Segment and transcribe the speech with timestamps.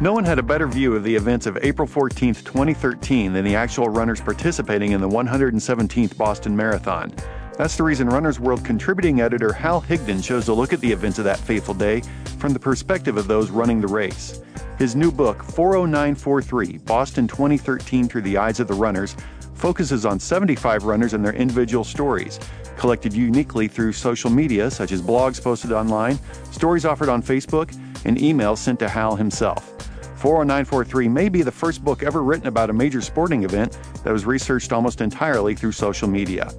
[0.00, 3.56] No one had a better view of the events of April 14, 2013 than the
[3.56, 7.12] actual runners participating in the 117th Boston Marathon.
[7.56, 11.18] That's the reason Runner's World contributing editor Hal Higdon chose to look at the events
[11.18, 12.02] of that fateful day
[12.38, 14.40] from the perspective of those running the race.
[14.78, 19.16] His new book, 40943 Boston 2013 Through the Eyes of the Runners,
[19.54, 22.38] focuses on 75 runners and their individual stories,
[22.76, 26.20] collected uniquely through social media such as blogs posted online,
[26.52, 29.74] stories offered on Facebook, and emails sent to Hal himself.
[30.18, 34.26] 40943 may be the first book ever written about a major sporting event that was
[34.26, 36.52] researched almost entirely through social media.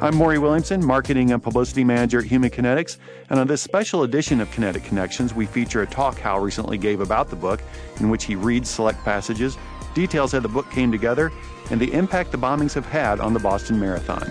[0.00, 2.96] I'm Maury Williamson, Marketing and Publicity Manager at Human Kinetics,
[3.28, 7.00] and on this special edition of Kinetic Connections, we feature a talk Hal recently gave
[7.00, 7.60] about the book,
[8.00, 9.58] in which he reads select passages,
[9.92, 11.30] details how the book came together,
[11.70, 14.26] and the impact the bombings have had on the Boston Marathon.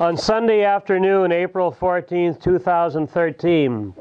[0.00, 3.94] On Sunday afternoon, April 14, 2013,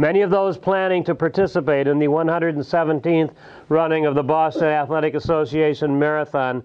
[0.00, 3.32] Many of those planning to participate in the 117th
[3.68, 6.62] running of the Boston Athletic Association Marathon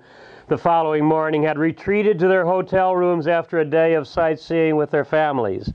[0.49, 4.91] the following morning had retreated to their hotel rooms after a day of sightseeing with
[4.91, 5.73] their families.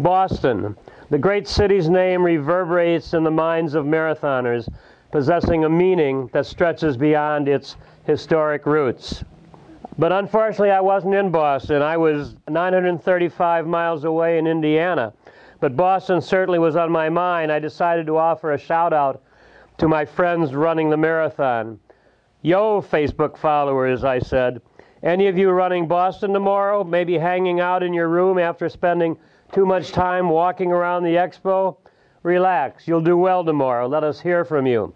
[0.00, 0.76] Boston,
[1.08, 4.68] the great city's name reverberates in the minds of marathoners,
[5.12, 9.22] possessing a meaning that stretches beyond its historic roots.
[9.96, 11.82] But unfortunately, I wasn't in Boston.
[11.82, 15.12] I was 935 miles away in Indiana
[15.60, 17.50] but Boston certainly was on my mind.
[17.50, 19.22] I decided to offer a shout out
[19.78, 21.78] to my friends running the marathon.
[22.42, 24.60] Yo, Facebook followers, I said.
[25.02, 26.84] Any of you running Boston tomorrow?
[26.84, 29.16] Maybe hanging out in your room after spending
[29.52, 31.76] too much time walking around the expo?
[32.22, 33.86] Relax, you'll do well tomorrow.
[33.86, 34.94] Let us hear from you.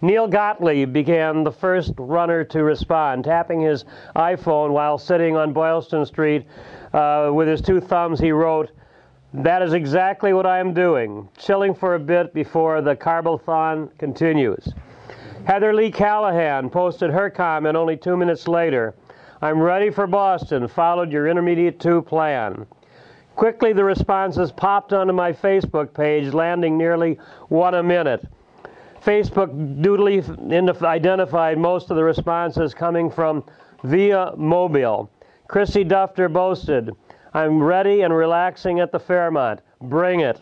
[0.00, 3.84] Neil Gottlieb became the first runner to respond, tapping his
[4.16, 6.46] iPhone while sitting on Boylston Street
[6.92, 8.20] uh, with his two thumbs.
[8.20, 8.70] He wrote,
[9.34, 14.72] that is exactly what I am doing, chilling for a bit before the Carbothon continues.
[15.44, 18.94] Heather Lee Callahan posted her comment only two minutes later.
[19.40, 22.66] I'm ready for Boston, followed your intermediate two plan.
[23.36, 28.26] Quickly, the responses popped onto my Facebook page, landing nearly one a minute.
[29.04, 33.44] Facebook doodly identified most of the responses coming from
[33.84, 35.08] via mobile.
[35.46, 36.90] Chrissy Dufter boasted,
[37.34, 39.60] I'm ready and relaxing at the Fairmont.
[39.80, 40.40] Bring it.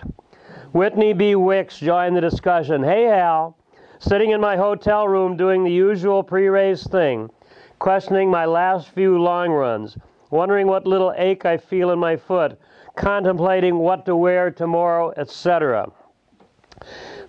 [0.73, 1.35] Whitney B.
[1.35, 2.83] Wicks joined the discussion.
[2.83, 3.57] Hey, Hal.
[3.99, 7.31] Sitting in my hotel room doing the usual pre race thing,
[7.79, 9.97] questioning my last few long runs,
[10.31, 12.61] wondering what little ache I feel in my foot,
[12.95, 15.91] contemplating what to wear tomorrow, etc.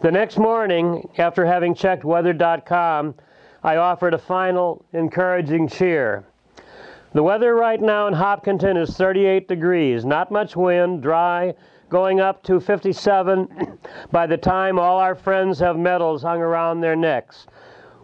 [0.02, 3.16] The next morning, after having checked weather.com,
[3.64, 6.27] I offered a final encouraging cheer.
[7.14, 11.54] The weather right now in Hopkinton is 38 degrees, not much wind, dry,
[11.90, 13.80] going up to 57
[14.12, 17.48] by the time all our friends have medals hung around their necks.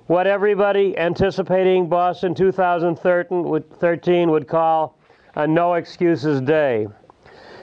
[0.08, 4.98] What everybody anticipating Boston 2013 would call
[5.36, 6.88] a no excuses day.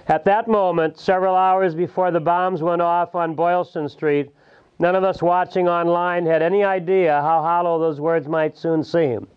[0.08, 4.30] At that moment, several hours before the bombs went off on Boylston Street,
[4.80, 9.28] none of us watching online had any idea how hollow those words might soon seem.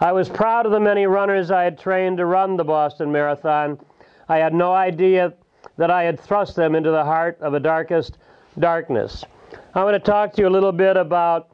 [0.00, 3.78] I was proud of the many runners I had trained to run the Boston Marathon.
[4.28, 5.32] I had no idea
[5.76, 8.18] that I had thrust them into the heart of the darkest
[8.58, 9.24] darkness.
[9.74, 11.50] I want to talk to you a little bit about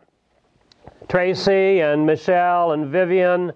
[1.08, 3.52] Tracy and Michelle and Vivian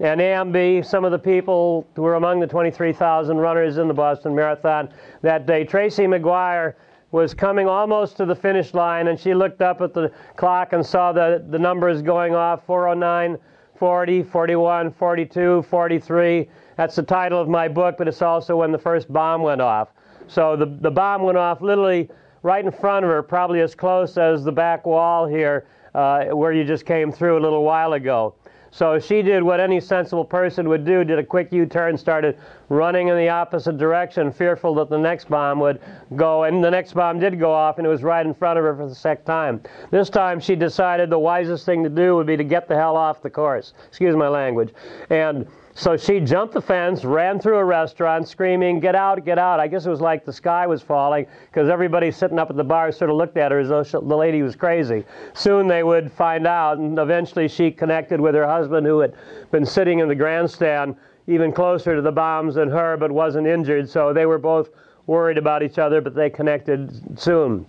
[0.00, 4.34] and Amby, some of the people who were among the 23,000 runners in the Boston
[4.34, 4.88] Marathon
[5.22, 5.64] that day.
[5.64, 6.74] Tracy McGuire
[7.10, 10.84] was coming almost to the finish line, and she looked up at the clock and
[10.84, 13.38] saw the, the numbers going off 409.
[13.78, 16.48] 40, 41, 42, 43.
[16.76, 19.90] That's the title of my book, but it's also when the first bomb went off.
[20.26, 22.10] So the, the bomb went off literally
[22.42, 26.52] right in front of her, probably as close as the back wall here uh, where
[26.52, 28.34] you just came through a little while ago.
[28.70, 32.38] So she did what any sensible person would do, did a quick U-turn, started
[32.68, 35.80] running in the opposite direction, fearful that the next bomb would
[36.16, 36.44] go.
[36.44, 38.76] And the next bomb did go off, and it was right in front of her
[38.76, 39.62] for the second time.
[39.90, 42.96] This time she decided the wisest thing to do would be to get the hell
[42.96, 43.72] off the course.
[43.88, 44.72] Excuse my language.
[45.10, 45.46] And
[45.78, 49.60] so she jumped the fence, ran through a restaurant, screaming, Get out, get out.
[49.60, 52.64] I guess it was like the sky was falling because everybody sitting up at the
[52.64, 55.04] bar sort of looked at her as though she, the lady was crazy.
[55.34, 59.14] Soon they would find out, and eventually she connected with her husband who had
[59.52, 60.96] been sitting in the grandstand
[61.28, 63.88] even closer to the bombs than her but wasn't injured.
[63.88, 64.70] So they were both
[65.06, 67.64] worried about each other, but they connected soon.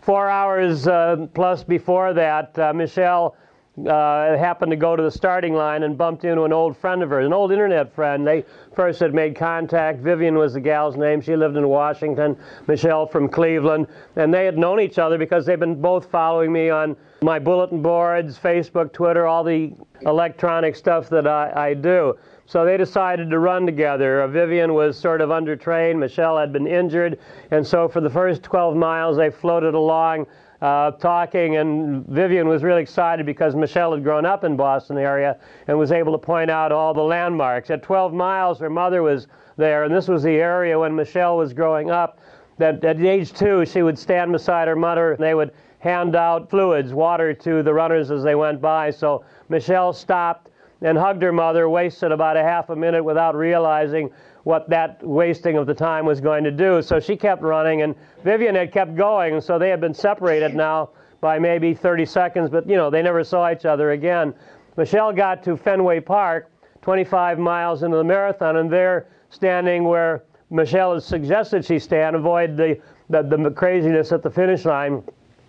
[0.00, 3.36] Four hours uh, plus before that, uh, Michelle
[3.78, 7.10] uh, happened to go to the starting line and bumped into an old friend of
[7.10, 8.26] hers, an old internet friend.
[8.26, 8.44] They
[8.76, 10.00] first had made contact.
[10.00, 11.20] Vivian was the gal's name.
[11.20, 12.36] She lived in Washington.
[12.68, 13.88] Michelle from Cleveland.
[14.14, 17.82] And they had known each other because they've been both following me on my bulletin
[17.82, 19.72] boards, Facebook, Twitter, all the
[20.02, 22.16] electronic stuff that I, I do.
[22.46, 24.22] So they decided to run together.
[24.22, 25.98] Uh, Vivian was sort of undertrained.
[25.98, 27.18] Michelle had been injured.
[27.50, 30.26] And so for the first 12 miles, they floated along
[30.64, 35.36] uh, talking, and Vivian was really excited because Michelle had grown up in Boston area
[35.68, 37.68] and was able to point out all the landmarks.
[37.68, 39.26] At 12 miles, her mother was
[39.58, 42.18] there, and this was the area when Michelle was growing up.
[42.56, 46.48] That at age two, she would stand beside her mother, and they would hand out
[46.48, 48.90] fluids, water to the runners as they went by.
[48.90, 50.48] So Michelle stopped
[50.80, 54.08] and hugged her mother, wasted about a half a minute without realizing
[54.44, 56.80] what that wasting of the time was going to do.
[56.82, 60.90] So she kept running, and Vivian had kept going, so they had been separated now
[61.20, 64.34] by maybe 30 seconds, but you know, they never saw each other again.
[64.76, 66.50] Michelle got to Fenway Park,
[66.82, 72.56] 25 miles into the marathon, and there, standing where Michelle had suggested she stand, avoid
[72.56, 75.02] the, the, the craziness at the finish line,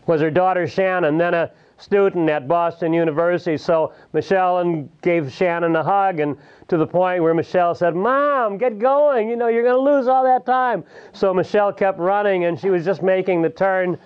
[0.07, 3.57] was her daughter Shannon, then a student at Boston University.
[3.57, 6.37] So Michelle and gave Shannon a hug, and
[6.67, 9.29] to the point where Michelle said, Mom, get going.
[9.29, 10.83] You know, you're going to lose all that time.
[11.13, 13.97] So Michelle kept running, and she was just making the turn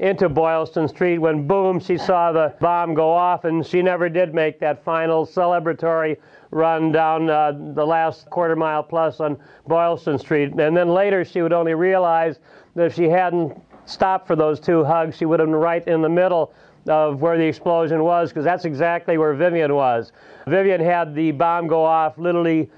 [0.00, 4.32] into Boylston Street when, boom, she saw the bomb go off, and she never did
[4.32, 6.16] make that final celebratory
[6.50, 9.36] run down uh, the last quarter mile plus on
[9.66, 10.52] Boylston Street.
[10.54, 12.38] And then later, she would only realize
[12.74, 16.00] that if she hadn't stopped for those two hugs, she would have been right in
[16.00, 16.52] the middle
[16.88, 20.12] of where the explosion was because that's exactly where Vivian was.
[20.46, 22.70] Vivian had the bomb go off literally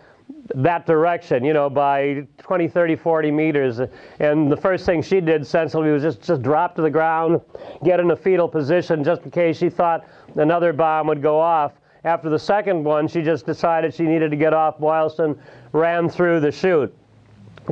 [0.54, 3.80] that direction, you know, by 20, 30, 40 meters.
[4.18, 7.40] And the first thing she did sensibly was just, just drop to the ground,
[7.84, 10.04] get in a fetal position just in case she thought
[10.36, 11.72] another bomb would go off.
[12.04, 15.38] After the second one, she just decided she needed to get off Boylston,
[15.72, 16.94] ran through the chute,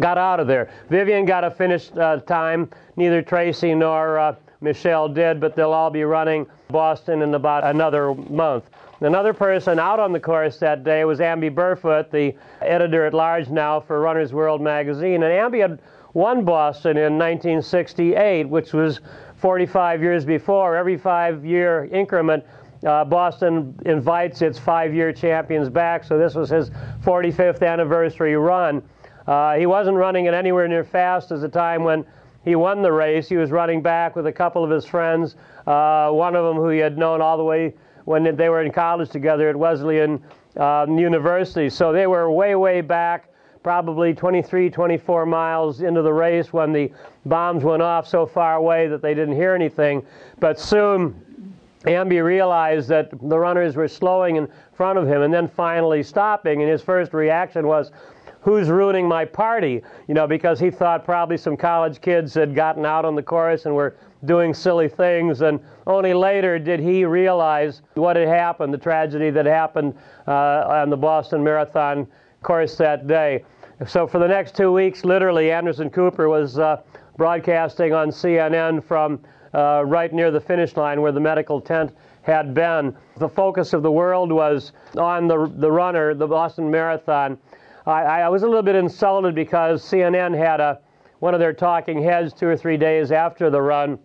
[0.01, 0.71] got out of there.
[0.89, 2.71] Vivian got a finished uh, time.
[2.97, 8.15] Neither Tracy nor uh, Michelle did, but they'll all be running Boston in about another
[8.15, 8.71] month.
[9.01, 13.49] Another person out on the course that day was Amby Burfoot, the editor at large
[13.49, 15.23] now for Runner's World magazine.
[15.23, 15.81] And Amby had
[16.15, 19.01] won Boston in 1968, which was
[19.37, 20.77] 45 years before.
[20.77, 22.45] Every five year increment,
[22.85, 26.71] uh, Boston invites its five year champions back, so this was his
[27.05, 28.83] 45th anniversary run.
[29.29, 32.03] Uh, he wasn't running it anywhere near fast as the time when
[32.47, 33.29] he won the race.
[33.29, 35.37] He was running back with a couple of his friends,
[35.67, 37.75] uh, one of them who he had known all the way
[38.07, 40.23] when they were in college together at Wesleyan
[40.57, 41.69] um, University.
[41.69, 43.29] So they were way, way back,
[43.63, 46.91] probably 23, 24 miles into the race when the
[47.27, 50.07] bombs went off so far away that they didn't hear anything.
[50.41, 51.55] But soon,
[51.85, 56.63] Amby realized that the runners were slowing in front of him and then finally stopping,
[56.63, 57.93] and his first reaction was,
[58.41, 59.83] who's ruining my party?
[60.07, 63.67] You know, because he thought probably some college kids had gotten out on the course
[63.67, 65.43] and were doing silly things.
[65.43, 69.95] And only later did he realize what had happened, the tragedy that happened
[70.27, 72.07] uh, on the Boston Marathon
[72.43, 73.45] course that day.
[73.87, 76.83] So for the next two weeks, literally, Anderson Cooper was uh,
[77.17, 79.21] broadcasting on CNN from
[79.55, 81.93] uh, right near the finish line where the medical tent
[82.23, 82.95] had been.
[83.17, 87.39] The focus of the world was on the, the runner, the Boston Marathon.
[87.89, 90.81] I, I was a little bit insulted because CNN had a,
[91.21, 93.99] one of their talking heads two or three days after the run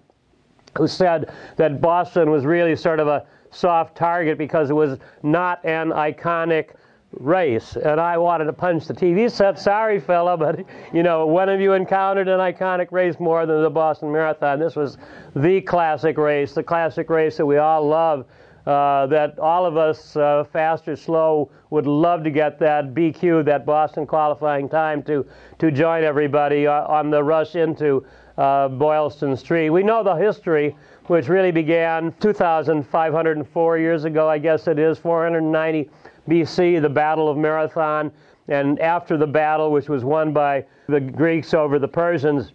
[0.78, 5.64] who said that Boston was really sort of a soft target because it was not
[5.66, 6.72] an iconic
[7.20, 7.76] race.
[7.76, 9.60] And I wanted to punch the TV set.
[9.60, 13.70] Sorry, fella, but you know, when have you encountered an iconic race more than the
[13.70, 14.60] Boston Marathon?
[14.60, 14.98] This was
[15.36, 18.26] the classic race, the classic race that we all love
[18.66, 23.44] uh, that all of us, uh, fast or slow, would love to get that BQ,
[23.46, 25.26] that Boston qualifying time, to,
[25.60, 28.06] to join everybody uh, on the rush into
[28.38, 29.70] uh, Boylston Street.
[29.70, 30.76] We know the history,
[31.08, 35.90] which really began 2,504 years ago, I guess it is, 490
[36.30, 38.12] BC, the Battle of Marathon.
[38.48, 42.52] And after the battle, which was won by the Greeks over the Persians,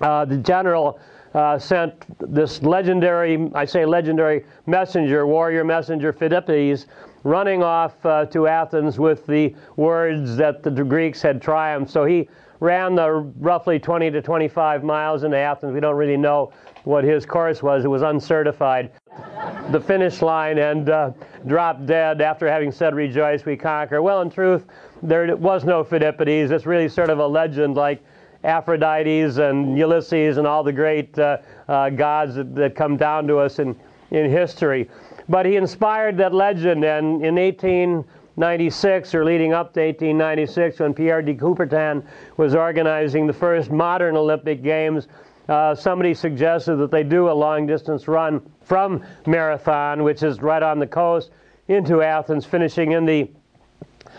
[0.00, 0.98] uh, the general
[1.34, 1.94] uh, sent
[2.32, 6.86] this legendary, I say legendary messenger, warrior messenger Phidippides,
[7.24, 11.90] running off uh, to Athens with the words that the Greeks had triumphed.
[11.90, 12.28] So he
[12.60, 13.10] ran the
[13.40, 15.72] roughly 20 to 25 miles into Athens.
[15.74, 16.52] We don't really know
[16.84, 17.84] what his course was.
[17.84, 18.92] It was uncertified.
[19.70, 21.10] The finish line and uh,
[21.46, 24.02] dropped dead after having said, Rejoice, we conquer.
[24.02, 24.66] Well, in truth,
[25.02, 26.50] there was no Phidippides.
[26.50, 28.02] It's really sort of a legend like
[28.44, 33.38] Aphrodites and Ulysses and all the great uh, uh, gods that, that, come down to
[33.38, 33.74] us in,
[34.10, 34.88] in history.
[35.28, 41.22] but he inspired that legend, and in 1896 or leading up to 1896, when Pierre
[41.22, 42.04] de Coubertin
[42.36, 45.08] was organizing the first modern Olympic Games,
[45.48, 50.62] uh, somebody suggested that they do a long distance run from Marathon, which is right
[50.62, 51.30] on the coast,
[51.68, 53.28] into Athens, finishing in the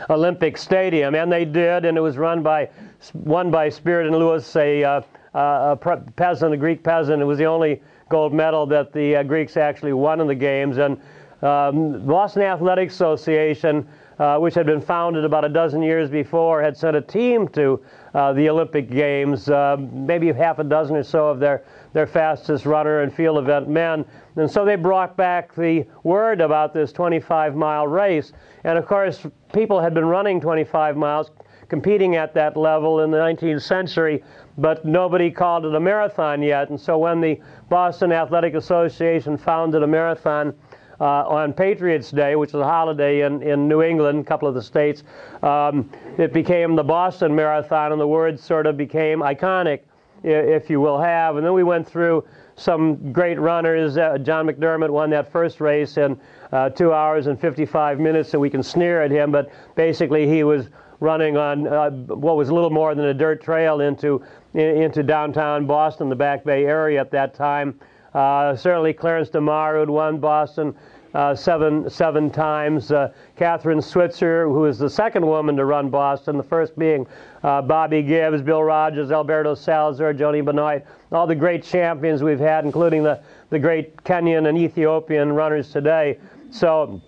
[0.09, 2.69] Olympic Stadium, and they did, and it was run by
[3.13, 5.01] won by Spiridon Louis, a, uh,
[5.33, 7.21] a peasant, a Greek peasant.
[7.21, 10.77] It was the only gold medal that the uh, Greeks actually won in the games,
[10.77, 10.99] and
[11.41, 13.87] um, Boston Athletic Association.
[14.17, 17.83] Uh, which had been founded about a dozen years before, had sent a team to
[18.13, 22.65] uh, the Olympic Games, uh, maybe half a dozen or so of their, their fastest
[22.65, 24.05] runner and field event men.
[24.37, 28.31] And so they brought back the word about this 25 mile race.
[28.63, 31.31] And of course, people had been running 25 miles,
[31.67, 34.23] competing at that level in the 19th century,
[34.57, 36.69] but nobody called it a marathon yet.
[36.69, 40.53] And so when the Boston Athletic Association founded a marathon,
[40.99, 44.55] uh, on Patriots Day, which is a holiday in, in New England, a couple of
[44.55, 45.03] the states,
[45.43, 49.81] um, it became the Boston Marathon, and the word sort of became iconic,
[50.23, 51.35] if you will have.
[51.35, 52.23] And then we went through
[52.55, 53.97] some great runners.
[53.97, 56.19] Uh, John McDermott won that first race in
[56.51, 60.43] uh, two hours and 55 minutes, so we can sneer at him, but basically he
[60.43, 64.23] was running on uh, what was a little more than a dirt trail into
[64.53, 67.79] into downtown Boston, the Back Bay area at that time.
[68.13, 70.73] Uh, certainly, Clarence DeMar, who won Boston
[71.15, 72.91] uh, seven seven times.
[72.91, 77.07] Uh, Kathrine Switzer, who is the second woman to run Boston, the first being
[77.43, 82.65] uh, Bobbi Gibbs, Bill Rodgers, Alberto Salazar, Joni Benoit, all the great champions we've had,
[82.65, 86.19] including the, the great Kenyan and Ethiopian runners today.
[86.51, 87.01] So,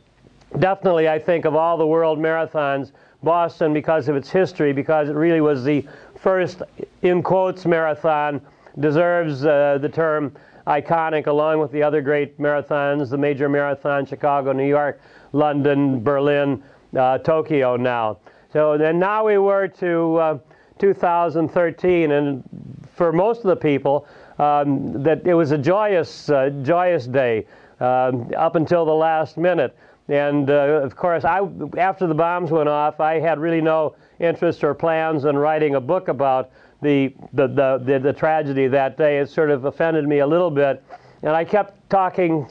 [0.60, 2.91] definitely, I think of all the world marathons,
[3.24, 5.86] Boston, because of its history, because it really was the
[6.20, 6.62] first,
[7.02, 8.42] in quotes, marathon,
[8.80, 10.36] deserves uh, the term
[10.68, 15.00] iconic along with the other great marathons, the major marathons, Chicago, New York,
[15.32, 16.62] London, Berlin,
[16.98, 18.18] uh, Tokyo now.
[18.54, 20.40] So then now we were to uh,
[20.80, 22.44] 2013, and
[22.96, 24.08] for most of the people,
[24.40, 27.46] um, that it was a joyous, uh, joyous day
[27.80, 29.76] um, up until the last minute.
[30.10, 31.42] And uh, of course, I,
[31.78, 35.82] after the bombs went off, I had really no interest or plans in writing a
[35.82, 39.20] book about the, the, the, the, the tragedy that day.
[39.20, 40.84] It sort of offended me a little bit.
[41.24, 42.48] And I kept talking,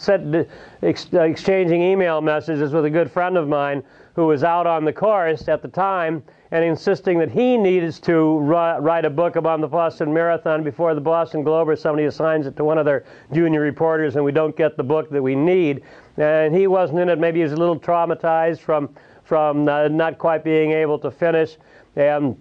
[0.83, 3.83] ex, exchanging email messages with a good friend of mine
[4.15, 8.39] who was out on the course at the time and insisting that he needs to
[8.39, 12.57] write a book about the Boston Marathon before the Boston Globe or somebody assigns it
[12.57, 15.83] to one of their junior reporters and we don't get the book that we need.
[16.17, 17.19] And he wasn't in it.
[17.19, 18.91] Maybe he was a little traumatized from,
[19.25, 21.57] from uh, not quite being able to finish.
[21.95, 22.37] And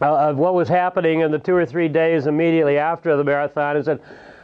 [0.00, 3.86] uh, what was happening in the two or three days immediately after the marathon is
[3.86, 4.00] that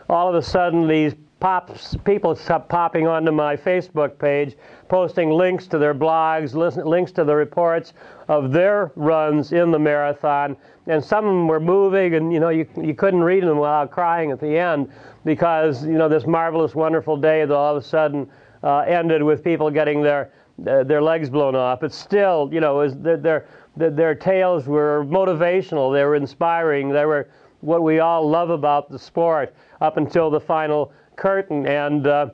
[0.08, 4.56] all of a sudden these pops, people stopped popping onto my Facebook page,
[4.88, 7.94] posting links to their blogs, listen, links to the reports
[8.28, 12.94] of their runs in the marathon, and some were moving, and you know you you
[12.94, 14.88] couldn't read them without crying at the end
[15.24, 18.30] because you know this marvelous, wonderful day that all of a sudden
[18.62, 20.32] uh, ended with people getting their
[20.66, 21.80] uh, their legs blown off.
[21.80, 27.06] But still, you know, is they're, they're their tales were motivational, they were inspiring, they
[27.06, 27.28] were
[27.60, 31.66] what we all love about the sport up until the final curtain.
[31.66, 32.30] And, uh,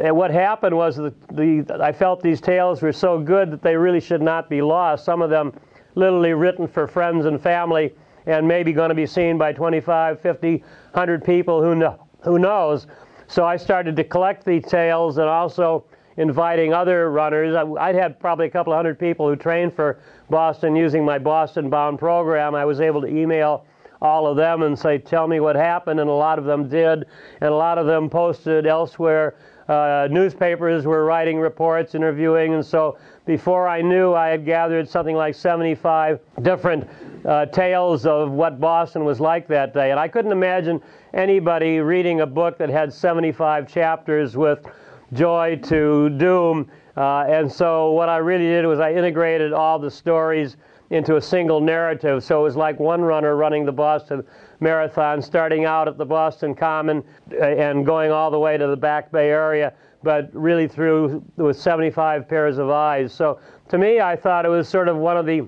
[0.00, 3.76] and what happened was that the, I felt these tales were so good that they
[3.76, 5.04] really should not be lost.
[5.04, 5.52] Some of them
[5.94, 7.94] literally written for friends and family
[8.26, 12.86] and maybe going to be seen by 25, 50, 100 people, who, know, who knows.
[13.28, 15.84] So I started to collect these tales and also
[16.16, 17.54] inviting other runners.
[17.78, 21.68] I'd had probably a couple of hundred people who trained for Boston using my Boston
[21.68, 22.54] Bound program.
[22.54, 23.64] I was able to email
[24.00, 27.06] all of them and say, Tell me what happened, and a lot of them did,
[27.40, 29.34] and a lot of them posted elsewhere.
[29.68, 35.16] Uh, newspapers were writing reports, interviewing, and so before I knew, I had gathered something
[35.16, 36.88] like 75 different
[37.24, 39.90] uh, tales of what Boston was like that day.
[39.90, 40.80] And I couldn't imagine
[41.12, 44.64] anybody reading a book that had 75 chapters with
[45.12, 46.70] joy to doom.
[46.96, 50.56] Uh, and so what I really did was I integrated all the stories
[50.90, 52.22] into a single narrative.
[52.22, 54.24] So it was like one runner running the Boston
[54.60, 57.02] Marathon, starting out at the Boston Common
[57.32, 61.58] uh, and going all the way to the Back Bay area, but really through with
[61.58, 63.12] 75 pairs of eyes.
[63.12, 63.38] So
[63.68, 65.46] to me, I thought it was sort of one of the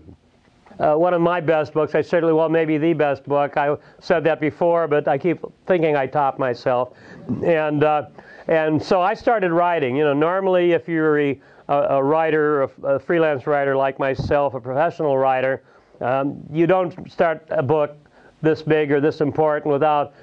[0.79, 1.97] uh, one of my best books.
[1.97, 3.57] I certainly, well, maybe the best book.
[3.57, 6.93] I said that before, but I keep thinking I top myself.
[7.45, 8.07] And uh,
[8.47, 9.97] and so I started writing.
[9.97, 15.19] You know, normally if you're a, a writer, a, freelance writer like myself, a professional
[15.19, 15.63] writer,
[16.01, 17.97] um, you don't start a book
[18.41, 20.15] this big or this important without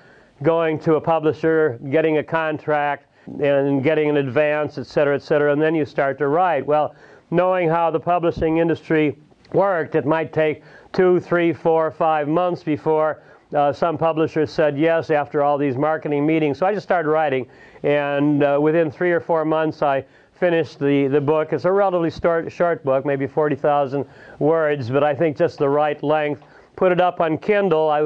[0.42, 3.08] going to a publisher, getting a contract,
[3.42, 6.66] and getting an advance, et cetera, et cetera, and then you start to write.
[6.66, 6.96] Well,
[7.32, 9.18] knowing how the publishing industry
[9.54, 13.22] worked, it might take two, three, four, five months before
[13.54, 16.58] uh, some publishers said yes after all these marketing meetings.
[16.58, 17.48] So I just started writing,
[17.84, 21.54] and uh, within three or four months, I finished the, the book.
[21.54, 24.06] It's a relatively short, short book, maybe 40,000
[24.40, 26.44] words, but I think just the right length.
[26.76, 27.90] Put it up on Kindle.
[27.90, 28.02] I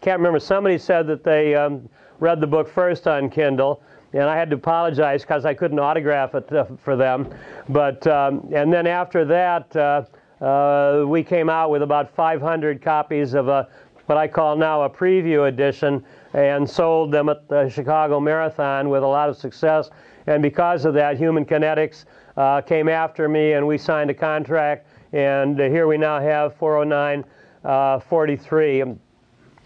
[0.00, 0.40] can't remember.
[0.40, 1.88] Somebody said that they um,
[2.20, 3.82] read the book first on Kindle,
[4.14, 7.28] and I had to apologize because I couldn't autograph it uh, for them.
[7.68, 10.04] But um, and then after that, uh,
[10.42, 13.68] uh, we came out with about 500 copies of a
[14.06, 19.02] what I call now a preview edition, and sold them at the Chicago Marathon with
[19.02, 19.90] a lot of success.
[20.26, 22.04] And because of that, Human Kinetics
[22.36, 24.86] uh, came after me, and we signed a contract.
[25.12, 27.24] And uh, here we now have 409
[27.64, 28.80] uh, 43.
[28.80, 28.98] And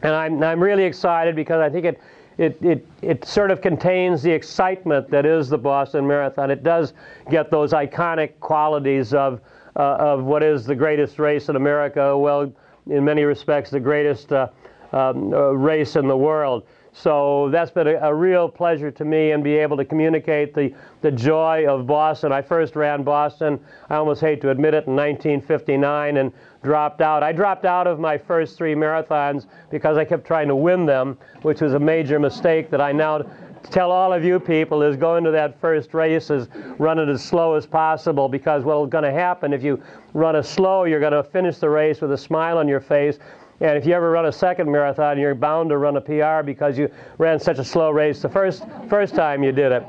[0.03, 2.01] I'm, I'm really excited because I think it,
[2.37, 6.51] it, it, it sort of contains the excitement that is the Boston Marathon.
[6.51, 6.93] It does
[7.31, 9.41] get those iconic qualities of,
[9.75, 12.17] uh, of what is the greatest race in America.
[12.17, 12.53] Well,
[12.87, 14.49] in many respects, the greatest uh,
[14.93, 16.65] um, uh, race in the world.
[16.93, 20.75] So that's been a, a, real pleasure to me and be able to communicate the,
[21.01, 22.33] the joy of Boston.
[22.33, 27.23] I first ran Boston, I almost hate to admit it, in 1959 and dropped out.
[27.23, 31.19] I dropped out of my first three marathons because I kept trying to win them,
[31.43, 33.23] which was a major mistake that I now
[33.71, 37.23] tell all of you people is go into that first race is run it as
[37.23, 39.83] slow as possible because what's going to happen if you
[40.15, 43.19] run it slow, you're going to finish the race with a smile on your face
[43.61, 46.79] and if you ever run a second marathon, you're bound to run a PR because
[46.79, 49.85] you ran such a slow race the first first time you did it.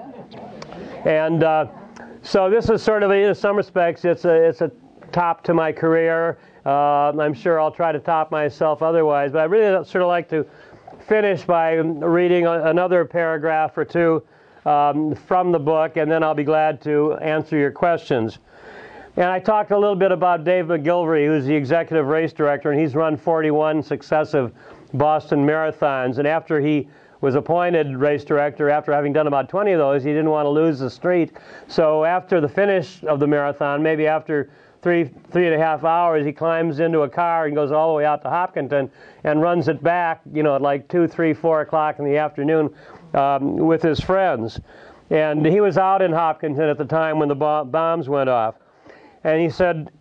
[1.05, 1.67] And uh,
[2.21, 4.71] so this is sort of, in some respects, it's a it's a
[5.11, 6.37] top to my career.
[6.65, 10.29] Uh, I'm sure I'll try to top myself otherwise, but I really sort of like
[10.29, 10.45] to
[11.07, 14.23] finish by reading another paragraph or two
[14.65, 18.39] um, from the book, and then I'll be glad to answer your questions.
[19.19, 22.79] And I talked a little bit about Dave McGillivray, who's the executive race director, and
[22.79, 24.53] he's run 41 successive
[24.93, 26.19] Boston marathons.
[26.19, 26.87] And after he
[27.19, 30.49] was appointed race director, after having done about 20 of those, he didn't want to
[30.49, 31.33] lose the street.
[31.67, 34.51] So after the finish of the marathon, maybe after
[34.81, 37.97] three three and a half hours, he climbs into a car and goes all the
[37.97, 38.89] way out to Hopkinton
[39.25, 42.73] and runs it back, you know, at like two, three, four o'clock in the afternoon
[43.13, 44.61] um, with his friends.
[45.09, 48.55] And he was out in Hopkinton at the time when the bombs went off.
[49.23, 49.91] And he said,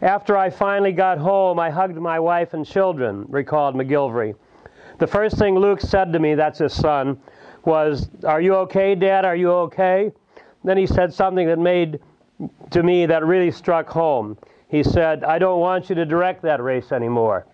[0.00, 4.34] After I finally got home, I hugged my wife and children, recalled McGillivray.
[4.98, 7.18] The first thing Luke said to me, that's his son,
[7.64, 9.24] was, Are you okay, Dad?
[9.24, 10.12] Are you okay?
[10.64, 12.00] Then he said something that made
[12.70, 14.36] to me that really struck home.
[14.68, 17.46] He said, I don't want you to direct that race anymore.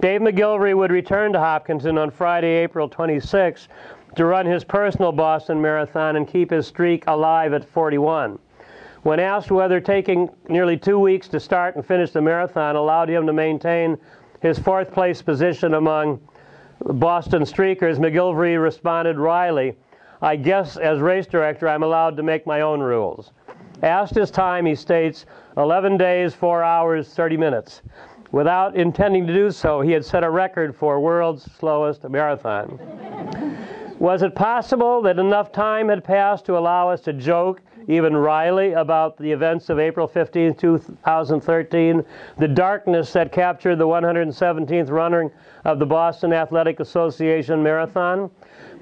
[0.00, 3.68] Dave McGillivray would return to Hopkinton on Friday, April 26,
[4.16, 8.38] to run his personal Boston Marathon and keep his streak alive at 41.
[9.04, 13.26] When asked whether taking nearly two weeks to start and finish the marathon allowed him
[13.26, 13.96] to maintain
[14.40, 16.20] his fourth place position among
[16.80, 19.76] Boston streakers, McGillivray responded wryly,
[20.20, 23.32] I guess as race director I'm allowed to make my own rules.
[23.84, 27.82] Asked his time, he states 11 days, 4 hours, 30 minutes.
[28.32, 32.78] Without intending to do so, he had set a record for world's slowest marathon.
[34.00, 38.74] Was it possible that enough time had passed to allow us to joke even wryly
[38.74, 42.04] about the events of April 15, 2013,
[42.36, 45.30] the darkness that captured the 117th running
[45.64, 48.30] of the Boston Athletic Association Marathon.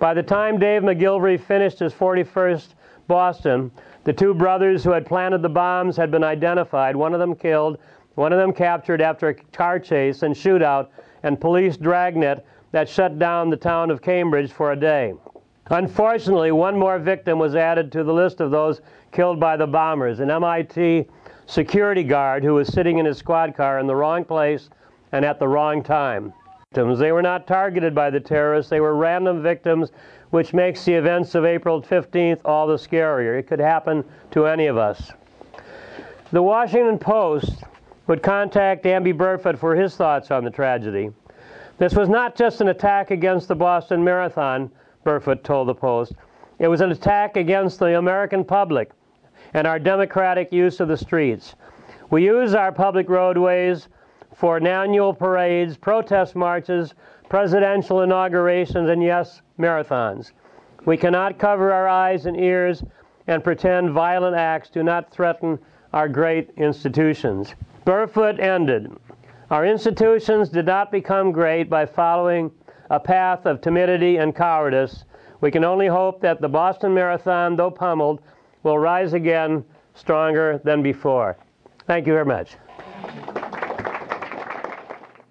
[0.00, 2.74] By the time Dave McGillivray finished his 41st
[3.06, 3.70] Boston,
[4.02, 7.78] the two brothers who had planted the bombs had been identified, one of them killed,
[8.16, 10.88] one of them captured after a car chase and shootout
[11.22, 15.14] and police dragnet that shut down the town of Cambridge for a day.
[15.70, 20.20] Unfortunately, one more victim was added to the list of those killed by the bombers
[20.20, 21.06] an MIT
[21.46, 24.70] security guard who was sitting in his squad car in the wrong place
[25.12, 26.32] and at the wrong time.
[26.72, 29.92] They were not targeted by the terrorists, they were random victims,
[30.30, 33.38] which makes the events of April 15th all the scarier.
[33.38, 35.12] It could happen to any of us.
[36.32, 37.64] The Washington Post
[38.08, 41.10] would contact Amby Burfoot for his thoughts on the tragedy.
[41.78, 44.70] This was not just an attack against the Boston Marathon,
[45.06, 46.14] Burfoot told the Post.
[46.58, 48.90] It was an attack against the American public
[49.54, 51.54] and our democratic use of the streets.
[52.10, 53.86] We use our public roadways
[54.34, 56.94] for annual parades, protest marches,
[57.28, 60.32] presidential inaugurations, and yes, marathons.
[60.86, 62.82] We cannot cover our eyes and ears
[63.28, 65.58] and pretend violent acts do not threaten
[65.92, 67.54] our great institutions.
[67.84, 68.90] Burfoot ended.
[69.50, 72.50] Our institutions did not become great by following
[72.90, 75.04] a path of timidity and cowardice,
[75.40, 78.22] We can only hope that the Boston Marathon, though pummeled,
[78.62, 81.36] will rise again stronger than before.
[81.86, 82.56] Thank you very much.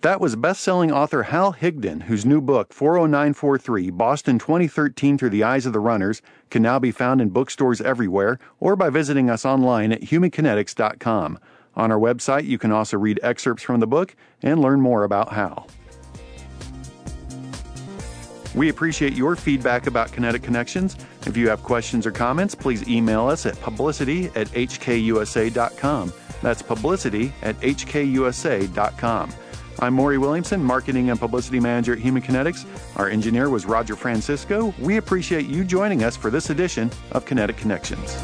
[0.02, 5.66] That was best-selling author Hal Higdon, whose new book 40943 Boston 2013 Through the Eyes
[5.66, 9.92] of the Runners can now be found in bookstores everywhere or by visiting us online
[9.92, 11.40] at humankinetics.com.
[11.76, 15.34] On our website, you can also read excerpts from the book and learn more about
[15.34, 15.68] Hal.
[18.56, 20.96] We appreciate your feedback about Kinetic Connections.
[21.28, 26.14] If you have questions or comments, please email us at publicity at hkusa.com.
[26.42, 29.34] That's publicity at hkusa.com.
[29.80, 32.66] I'm Maury Williamson, Marketing and Publicity Manager at Human Kinetics.
[32.98, 34.74] Our engineer was Roger Francisco.
[34.80, 38.16] We appreciate you joining us for this edition of Kinetic Connections.